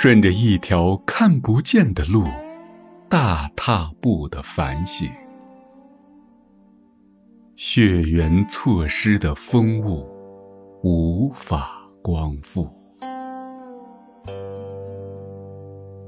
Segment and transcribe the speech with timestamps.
[0.00, 2.22] 顺着一条看不见的路，
[3.08, 5.10] 大踏步的反省。
[7.56, 10.06] 血缘错失的风物，
[10.84, 12.70] 无法光复。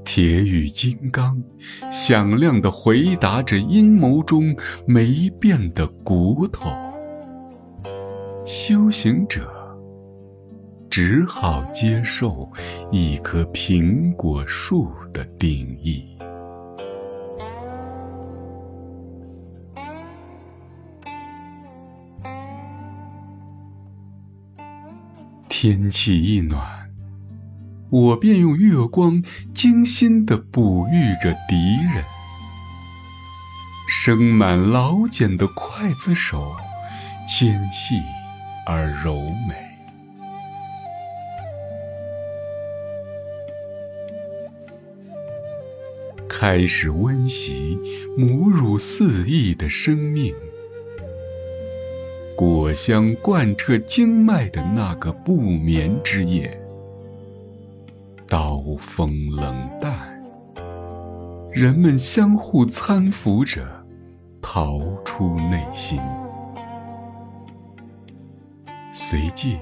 [0.05, 1.43] 铁与金刚，
[1.91, 4.55] 响亮地回答着阴谋中
[4.87, 6.71] 没变的骨头。
[8.45, 9.60] 修行者。
[10.91, 12.51] 只好接受
[12.91, 16.05] 一棵苹果树的定义。
[25.47, 26.61] 天气一暖，
[27.89, 29.23] 我便用月光
[29.55, 32.03] 精心的哺育着敌人。
[33.87, 36.53] 生满老茧的刽子手，
[37.25, 37.95] 纤细
[38.65, 39.70] 而柔美。
[46.41, 47.77] 开始温习
[48.17, 50.33] 母乳四溢的生命，
[52.35, 56.59] 果香贯彻经脉的那个不眠之夜，
[58.27, 60.19] 刀锋冷淡，
[61.53, 63.63] 人们相互搀扶着
[64.41, 66.01] 逃出内心，
[68.91, 69.59] 随即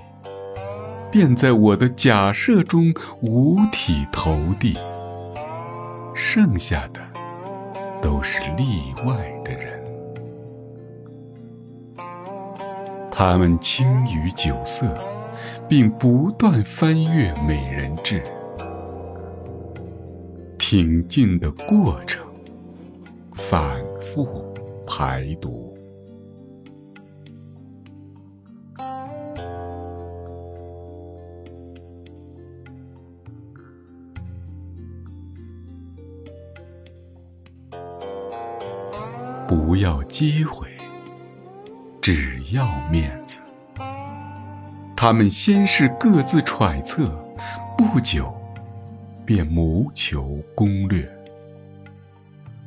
[1.12, 4.78] 便在我的假设中五体投地。
[6.32, 7.02] 剩下的
[8.00, 9.84] 都是例外的人，
[13.10, 14.94] 他们轻于酒色，
[15.68, 18.22] 并不断翻阅《美人志》，
[20.60, 22.24] 挺进的过程，
[23.34, 24.54] 反复
[24.86, 25.76] 排毒。
[39.50, 40.68] 不要机会，
[42.00, 43.40] 只要面子。
[44.96, 47.08] 他们先是各自揣测，
[47.76, 48.32] 不久
[49.26, 51.04] 便谋求攻略，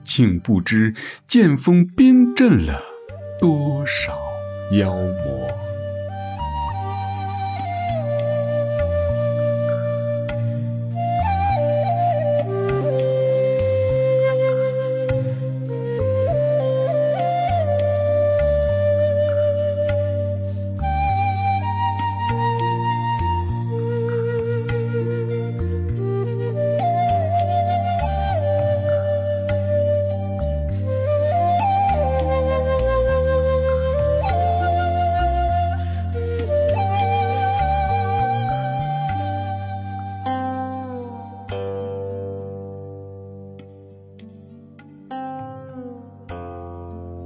[0.03, 0.93] 竟不知
[1.29, 2.83] 剑锋冰镇了
[3.39, 4.19] 多少
[4.73, 5.72] 妖魔。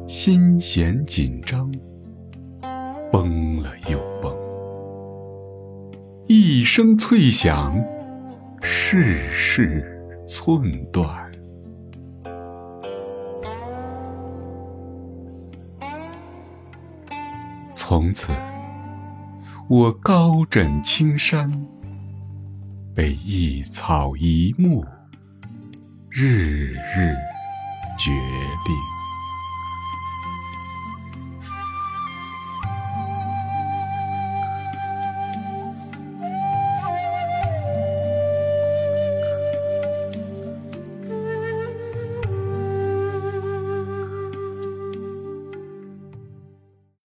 [0.07, 1.69] 心弦紧张，
[3.11, 4.33] 崩了又崩，
[6.29, 7.77] 一声脆响，
[8.63, 9.85] 世事
[10.29, 10.63] 寸
[10.93, 11.09] 断。
[17.75, 18.33] 从此，
[19.69, 21.51] 我高枕青山，
[22.95, 24.85] 被一草一木
[26.09, 27.13] 日日
[27.99, 28.13] 决
[28.65, 28.96] 定。